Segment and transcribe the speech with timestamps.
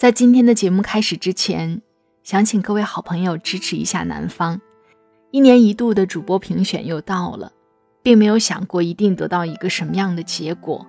[0.00, 1.82] 在今天的节目开始之前，
[2.22, 4.58] 想请各位好朋友支持一下南方。
[5.30, 7.52] 一年一度的主播评选又到了，
[8.02, 10.86] 并没有想过一定得到一个什么样的结果。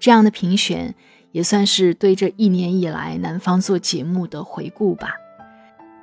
[0.00, 0.92] 这样的评选
[1.30, 5.12] 也算是对这一年以来南方做节目的回顾吧。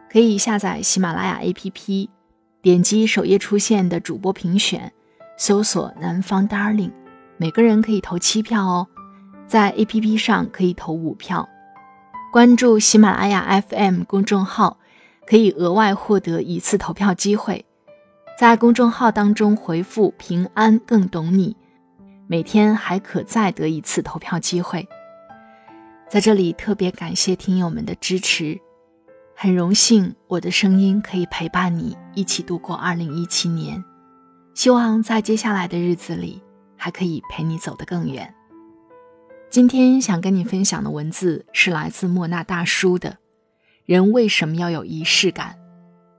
[0.09, 2.07] 可以下载喜马拉雅 APP，
[2.61, 4.93] 点击首页出现的主播评选，
[5.37, 6.93] 搜索“南方 Darling”，
[7.35, 8.87] 每个人可以投七票哦。
[9.45, 11.49] 在 APP 上可以投五票。
[12.35, 14.77] 关注喜马拉雅 FM 公众号，
[15.25, 17.65] 可以额外获得一次投票机会。
[18.37, 21.55] 在公众号当中回复“平安更懂你”，
[22.27, 24.85] 每天还可再得一次投票机会。
[26.09, 28.59] 在这里特别感谢听友们的支持，
[29.33, 33.81] 很荣幸我的声音可以陪伴你一起度过2017年，
[34.53, 36.43] 希望在接下来的日子里
[36.75, 38.34] 还可以陪你走得更远。
[39.55, 43.19] 今天想跟你分享的文字是来自莫那大叔的。
[43.85, 45.57] 人为什么要有仪式感？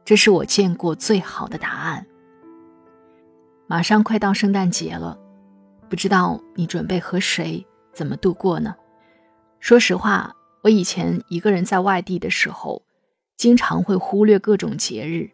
[0.07, 2.07] 这是我见过最好的答案。
[3.67, 5.19] 马上快到圣诞节了，
[5.91, 8.75] 不知道你准备和谁怎么度过呢？
[9.61, 12.81] 说实话，我以前一个人在外地的时候，
[13.37, 15.29] 经常会忽略各种节日，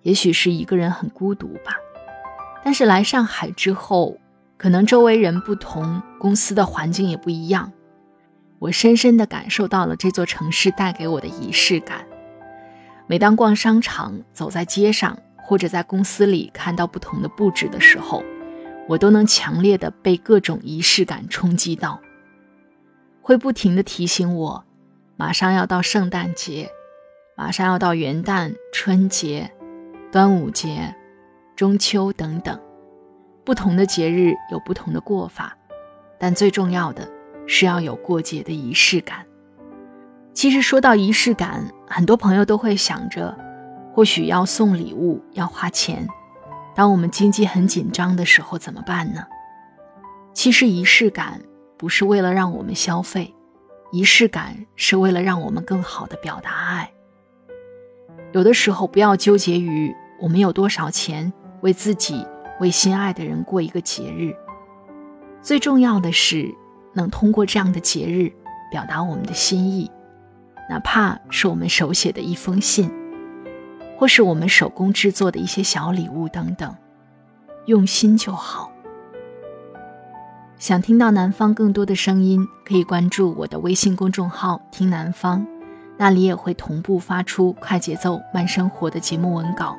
[0.00, 1.76] 也许是一个人很孤独吧。
[2.64, 4.16] 但是来上海之后，
[4.60, 7.72] 可能周围人不同，公司的环境也不一样，
[8.58, 12.06] 我深深地感受到了这座城市带给我的仪式感。
[13.06, 18.22] 每当逛商场、走在街上，或者在公司里看到不同的布置的时候，
[18.86, 21.98] 我都能强烈的被各种仪式感冲击到，
[23.22, 24.66] 会不停地提醒我，
[25.16, 26.68] 马上要到圣诞节，
[27.34, 29.50] 马上要到元旦、春节、
[30.12, 30.94] 端午节、
[31.56, 32.60] 中秋等等。
[33.50, 35.58] 不同的节日有不同的过法，
[36.20, 37.10] 但最重要的
[37.48, 39.26] 是要有过节的仪式感。
[40.32, 43.36] 其实说到仪式感，很多朋友都会想着，
[43.92, 46.06] 或许要送礼物，要花钱。
[46.76, 49.24] 当我们经济很紧张的时候怎么办呢？
[50.32, 51.40] 其实仪式感
[51.76, 53.34] 不是为了让我们消费，
[53.90, 56.88] 仪式感是为了让我们更好的表达爱。
[58.30, 62.24] 有的时候不要纠结于我们有多少钱，为自己。
[62.60, 64.36] 为心爱的人过一个节日，
[65.42, 66.54] 最重要的是
[66.92, 68.30] 能通过这样的节日
[68.70, 69.90] 表达我们的心意，
[70.68, 72.90] 哪怕是我们手写的一封信，
[73.98, 76.76] 或是我们手工制作的一些小礼物等等，
[77.66, 78.70] 用心就好。
[80.58, 85.46] 想听到南方更多的声音，可以关注我的微信公众号“听南方”，
[85.96, 89.74] 那里也会同步发出快节奏慢生活的节目文稿。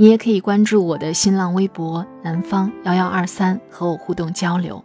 [0.00, 4.80] 你也可以关注我的新浪微博“南方幺幺二三”和我互动交流。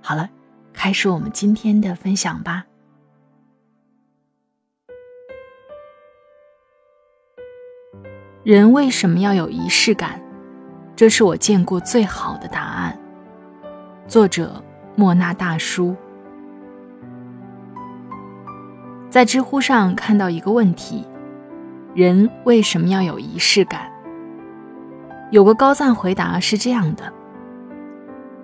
[0.00, 0.28] 好了，
[0.72, 2.64] 开始我们今天的分享吧。
[8.42, 10.20] 人为什么要有仪式感？
[10.96, 12.98] 这是我见过最好的答案。
[14.08, 14.60] 作者
[14.96, 15.94] 莫那大叔
[19.08, 21.06] 在知乎上看到一个问题：
[21.94, 23.91] 人为什么要有仪式感？
[25.32, 27.10] 有个高赞回答是这样的：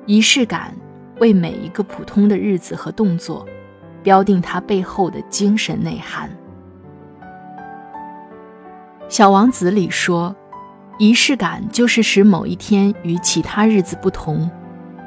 [0.06, 0.74] 仪式感
[1.20, 3.46] 为每一个普通的日子和动作，
[4.02, 6.30] 标定它背后的精神内涵。
[9.06, 10.34] 《小王子》里说，
[10.98, 14.50] 仪式感就是使某一天与其他日子不同，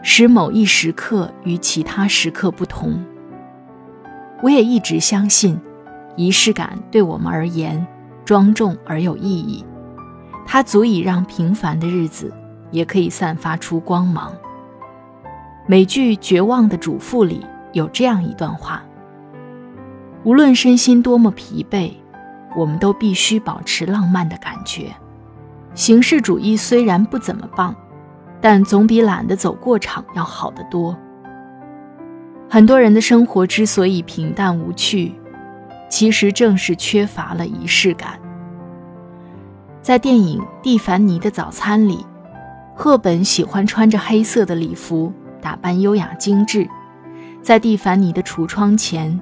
[0.03, 3.03] 使某一时刻与其他时刻不同。
[4.43, 5.59] 我也一直相信，
[6.15, 7.87] 仪式感对我们而言
[8.23, 9.65] 庄重而有意义。
[10.53, 12.29] 它足以让平凡的日子
[12.71, 14.33] 也可以散发出光芒。
[15.65, 18.83] 美剧《绝望的主妇》里有这样一段话：
[20.25, 21.93] 无论身心多么疲惫，
[22.53, 24.93] 我们都必须保持浪漫的感觉。
[25.73, 27.73] 形式主义虽然不怎么棒，
[28.41, 30.93] 但总比懒得走过场要好得多。
[32.49, 35.13] 很多人的生活之所以平淡无趣，
[35.89, 38.19] 其实正是缺乏了仪式感。
[39.81, 42.05] 在电影《蒂凡尼的早餐》里，
[42.75, 45.11] 赫本喜欢穿着黑色的礼服，
[45.41, 46.69] 打扮优雅精致，
[47.41, 49.19] 在蒂凡尼的橱窗前，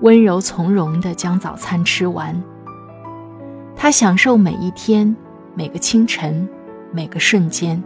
[0.00, 2.42] 温柔从容地将早餐吃完。
[3.76, 5.16] 他享受每一天。
[5.52, 6.48] 每个清晨，
[6.92, 7.82] 每个瞬间，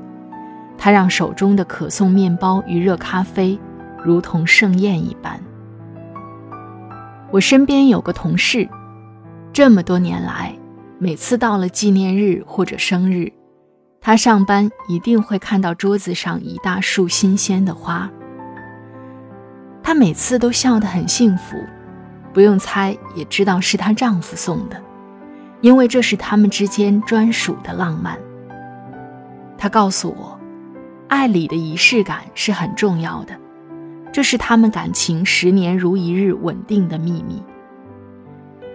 [0.76, 3.58] 他让手中的可颂面包与热咖啡
[4.04, 5.40] 如同盛宴一般。
[7.32, 8.68] 我身边有个同事，
[9.50, 10.54] 这么多年来，
[10.98, 13.32] 每次到了纪念日或者生日，
[14.00, 18.10] 他上班一定会看到桌子上一大束新鲜的花。
[19.82, 21.56] 她每次都笑得很幸福，
[22.32, 24.80] 不用猜也知道是她丈夫送的。
[25.60, 28.18] 因为这是他们之间专属的浪漫。
[29.56, 30.38] 他告诉我，
[31.08, 33.34] 爱里的仪式感是很重要的，
[34.12, 37.42] 这是他们感情十年如一日稳定的秘密。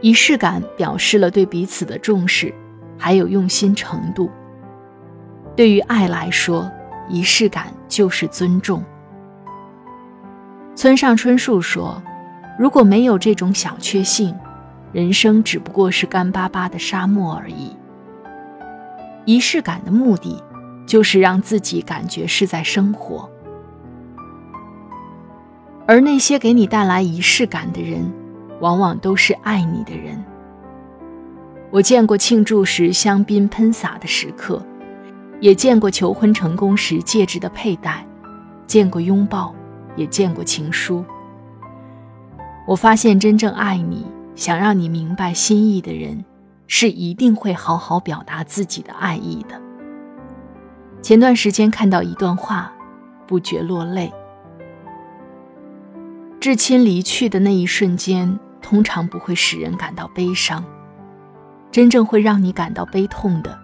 [0.02, 2.54] 仪式感表示了对彼此的重视，
[2.98, 4.30] 还有用心程度。
[5.56, 6.70] 对于爱来说，
[7.10, 8.84] 仪式感就是尊重。
[10.76, 12.02] 村上春树说
[12.58, 14.36] ：“如果没有这种小确幸。”
[14.92, 17.76] 人生只不过是干巴巴的沙漠而已。
[19.24, 20.44] 仪式感的目的，
[20.88, 23.30] 就是让自己感觉是在生活。
[25.86, 28.12] 而那些给你带来仪式感的人，
[28.60, 30.24] 往往都是爱你的人。
[31.72, 34.62] 我见过庆祝时香槟喷洒的时刻，
[35.40, 38.06] 也见过求婚成功时戒指的佩戴，
[38.68, 39.54] 见过拥抱，
[39.96, 41.04] 也见过情书。
[42.68, 44.06] 我发现真正爱你。
[44.36, 46.24] 想让你明白心意的人，
[46.66, 49.62] 是一定会好好表达自己的爱意的。
[51.02, 52.72] 前段时间看到一段话，
[53.28, 54.14] 不觉落泪。
[56.40, 60.64] 至亲离去的那一瞬间，通常不会使人感到悲伤，
[61.72, 63.58] 真正会让你感到悲痛的，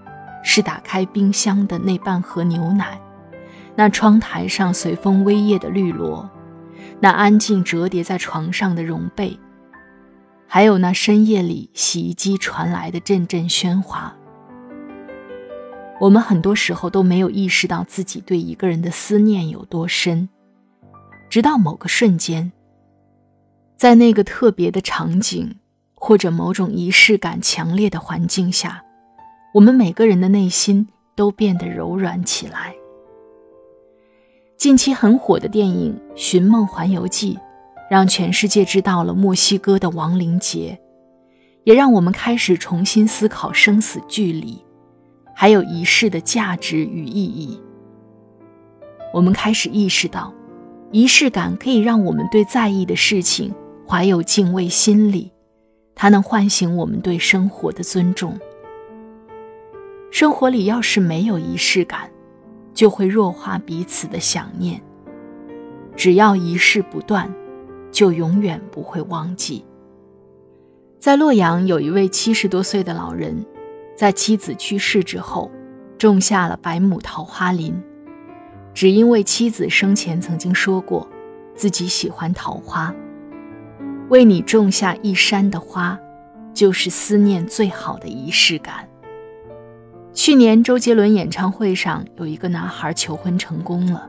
[0.43, 2.99] 是打开冰箱的那半盒牛奶，
[3.75, 6.29] 那窗台上随风微曳的绿萝，
[6.99, 9.39] 那安静折叠在床上的绒被。
[10.47, 14.15] 还有那深夜里洗衣机传来的阵阵喧哗，
[15.99, 20.29] 我们很多时候都没有意识到自己对一个人的思念有多深，
[21.29, 22.51] 直到某个瞬间，
[23.77, 25.55] 在那个特别的场景
[25.93, 28.83] 或者某种仪式感强烈的环境下，
[29.53, 32.75] 我们每个人的内心都变得柔软起来。
[34.57, 37.35] 近期很火的电影《寻梦环游记》。
[37.87, 40.79] 让全世界知道了墨西哥的亡灵节，
[41.65, 44.59] 也让我们开始重新思考生死距离，
[45.35, 47.61] 还有仪式的价值与意义。
[49.13, 50.33] 我们开始意识到，
[50.91, 53.53] 仪式感可以让我们对在意的事情
[53.87, 55.31] 怀有敬畏心理，
[55.93, 58.37] 它能唤醒我们对生活的尊重。
[60.11, 62.09] 生活里要是没有仪式感，
[62.73, 64.81] 就会弱化彼此的想念。
[65.95, 67.33] 只要仪式不断。
[67.95, 69.63] 就永远不会忘记。
[70.99, 73.45] 在洛阳，有一位七十多岁的老人，
[73.95, 75.49] 在妻子去世之后，
[75.97, 77.73] 种下了百亩桃花林，
[78.73, 81.07] 只因为妻子生前曾经说过，
[81.55, 82.93] 自己喜欢桃花。
[84.09, 85.99] 为你种下一山的花，
[86.53, 88.87] 就是思念最好的仪式感。
[90.13, 94.07] 去年周杰伦演唱会上，有一个男孩求婚成功了，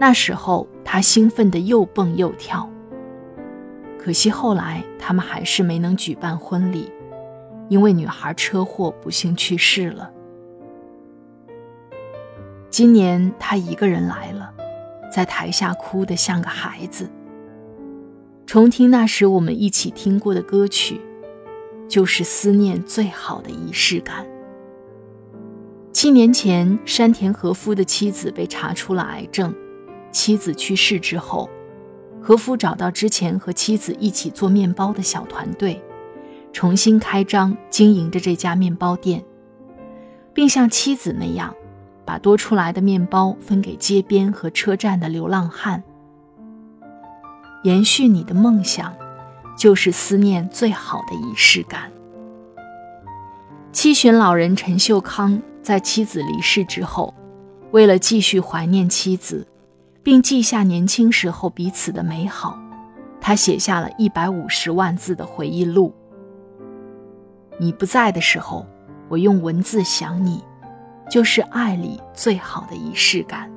[0.00, 2.68] 那时候他兴奋得又蹦又跳。
[3.98, 6.90] 可惜后来他们还是没能举办婚礼，
[7.68, 10.10] 因为女孩车祸不幸去世了。
[12.70, 14.52] 今年他一个人来了，
[15.12, 17.08] 在台下哭得像个孩子。
[18.46, 21.00] 重听那时我们一起听过的歌曲，
[21.88, 24.26] 就是思念最好的仪式感。
[25.92, 29.54] 七年前，山田和夫的妻子被查出了癌症，
[30.12, 31.48] 妻子去世之后。
[32.20, 35.82] 和夫找到之前和妻子一起做面包的小团队，
[36.52, 39.22] 重新开张经营着这家面包店，
[40.32, 41.54] 并像妻子那样，
[42.04, 45.82] 把多出来的面包分给街边和车站的流浪汉。
[47.64, 48.94] 延续你的梦想，
[49.58, 51.90] 就是思念最好的仪式感。
[53.72, 57.12] 七旬老人陈秀康在妻子离世之后，
[57.72, 59.46] 为了继续怀念妻子。
[60.02, 62.58] 并记下年轻时候彼此的美好，
[63.22, 65.94] 他写下了一百五十万字的回忆录。
[67.58, 68.66] 你不在的时候，
[69.08, 70.44] 我用文字想你，
[71.10, 73.50] 就是爱里最好的仪式感。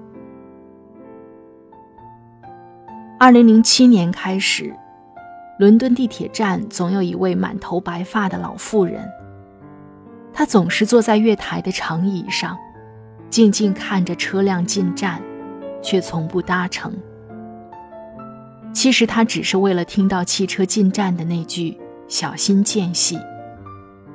[3.20, 4.72] 二零零七年开始，
[5.58, 9.10] 伦敦地铁站总有一位满头白发的老妇人，
[10.32, 12.56] 她总是坐在月台的长椅上，
[13.32, 15.20] 静静看着车辆进站，
[15.82, 16.96] 却从不搭乘。
[18.72, 21.76] 其实她只是为了听到汽车进站的那句
[22.08, 23.20] “小心间隙”，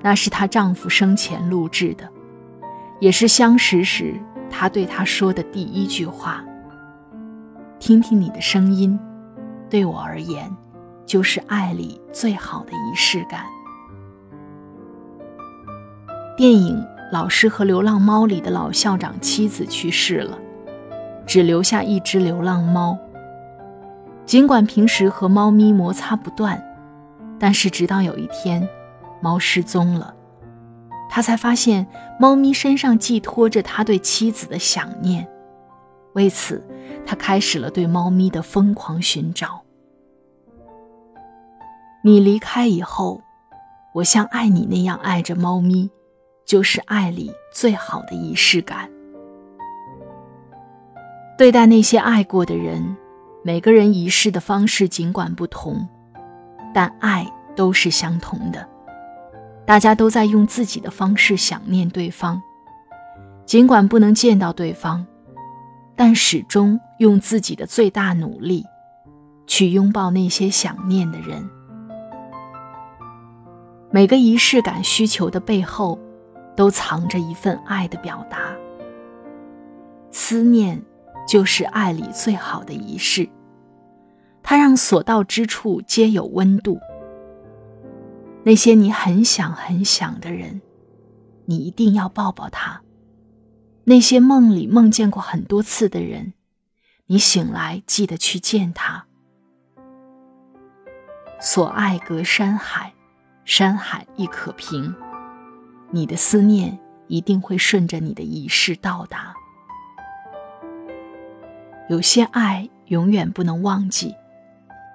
[0.01, 2.09] 那是她丈夫生前录制的，
[3.01, 4.15] 也是相识时
[4.49, 6.45] 他对她说的第一句话。
[7.83, 8.97] 听听你的声音，
[9.69, 10.49] 对我而言，
[11.05, 13.45] 就是爱里最好的仪式感。
[16.37, 16.77] 电影
[17.11, 20.39] 《老师和流浪猫》里的老校长妻子去世了，
[21.27, 22.97] 只留下一只流浪猫。
[24.25, 26.62] 尽管平时和猫咪摩擦不断，
[27.37, 28.69] 但是直到有一天，
[29.21, 30.15] 猫失踪了，
[31.11, 31.89] 他才发现
[32.21, 35.27] 猫咪身上寄托着他对妻子的想念。
[36.14, 36.62] 为此，
[37.07, 39.62] 他开始了对猫咪的疯狂寻找。
[42.04, 43.23] 你离开以后，
[43.95, 45.90] 我像爱你那样爱着猫咪，
[46.45, 48.90] 就是爱里最好的仪式感。
[51.38, 52.97] 对待那些爱过的人。
[53.45, 55.88] 每个人仪式的方式尽管不同，
[56.73, 58.69] 但爱都是相同的。
[59.66, 62.40] 大家都在用自己的方式想念对方，
[63.45, 65.04] 尽管不能见到对方，
[65.95, 68.65] 但始终用自己的最大努力
[69.47, 71.49] 去拥抱那些想念的人。
[73.91, 75.99] 每个仪式感需求的背后，
[76.57, 78.39] 都藏着一份爱的表达。
[80.11, 80.83] 思念。
[81.25, 83.29] 就是爱里最好的仪式，
[84.43, 86.81] 它让所到之处皆有温度。
[88.43, 90.61] 那些你很想很想的人，
[91.45, 92.83] 你一定要抱抱他；
[93.85, 96.35] 那些梦里梦见过很多次的人，
[97.07, 99.07] 你醒来记得去见他。
[101.41, 102.95] 所爱隔山海，
[103.45, 104.95] 山海亦可平。
[105.91, 109.35] 你的思念一定会顺着你的仪式到达。
[111.89, 114.15] 有些爱永远不能忘记，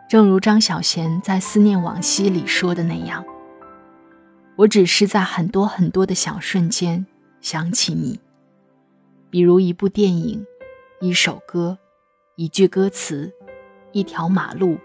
[0.10, 3.26] 正如张小娴在《思念往昔》里说的那样
[4.56, 7.06] ：“我只是在很多很多的小瞬间
[7.42, 8.20] 想起你，
[9.38, 10.48] 比如一部电影、
[11.00, 11.78] 一首歌、
[12.38, 13.32] 一句歌词、
[13.92, 14.80] 一条马路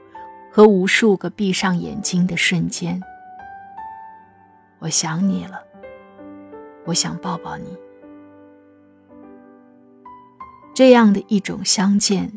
[0.52, 3.02] 和无数个闭上眼睛的瞬间。
[4.80, 5.64] 我想你了，
[6.84, 7.78] 我想抱抱你。”
[10.76, 12.30] 这样的一种相见，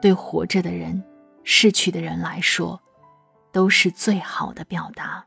[0.00, 1.04] 对活着的人、
[1.44, 2.80] 逝去的人来说，
[3.52, 5.26] 都是最好的表达。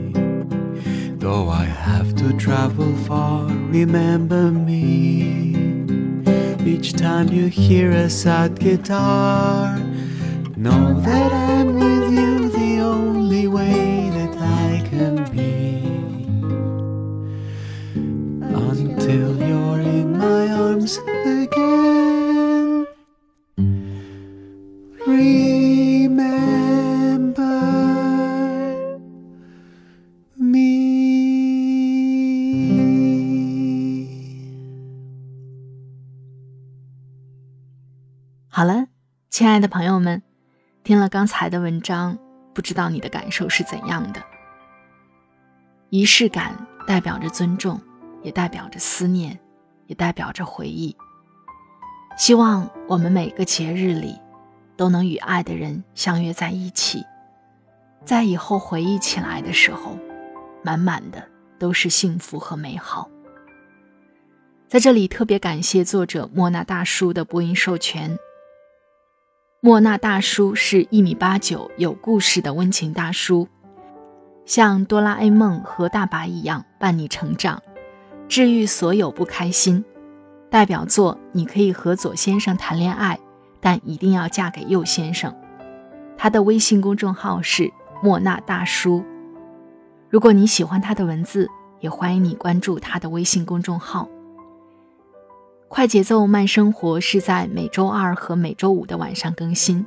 [1.21, 5.53] Though I have to travel far, remember me.
[6.65, 9.77] Each time you hear a sad guitar,
[10.57, 15.85] know that I'm with you the only way that I can be
[18.51, 22.00] until you're in my arms again.
[39.61, 40.21] 的朋友们，
[40.83, 42.17] 听了刚才的文章，
[42.53, 44.21] 不知道你的感受是怎样的？
[45.89, 47.79] 仪式感代表着尊重，
[48.23, 49.37] 也代表着思念，
[49.85, 50.95] 也代表着回忆。
[52.17, 54.17] 希望我们每个节日里，
[54.75, 57.05] 都能与爱的人相约在一起，
[58.03, 59.97] 在以后回忆起来的时候，
[60.63, 61.23] 满满的
[61.59, 63.09] 都是幸福和美好。
[64.67, 68.17] 在这里特别感谢作者莫那大叔的播音授权。
[69.63, 73.47] 莫那大叔是一米八九，有故事的温情大叔。
[74.43, 77.61] 像哆啦 A 梦和大白一样伴你成长，
[78.27, 79.85] 治愈所有不开心。
[80.49, 83.15] 代表作《你可以和左先生谈恋爱》，
[83.59, 85.31] 但一定要嫁给右先生。
[86.17, 89.05] 他的微信公众号是莫那大叔。
[90.09, 91.47] 如果你喜欢他的文字，
[91.81, 94.09] 也欢迎你关注他的微信公众号。
[95.71, 99.85] 快节奏慢生活是在每周二和每周五的晚上更新。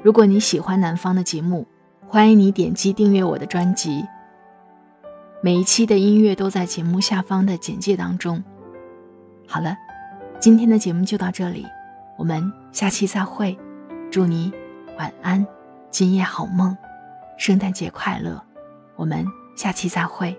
[0.00, 1.66] 如果你喜欢南方的节目，
[2.06, 4.04] 欢迎你点击订阅我的专辑。
[5.42, 8.40] 每一期的音乐都在节目下方的简介当中。
[9.44, 9.76] 好了，
[10.38, 11.66] 今天的节目就到这里，
[12.16, 13.58] 我们下期再会。
[14.12, 14.52] 祝你
[14.96, 15.44] 晚安，
[15.90, 16.76] 今夜好梦，
[17.36, 18.40] 圣诞节快乐。
[18.94, 19.26] 我们
[19.56, 20.38] 下期再会。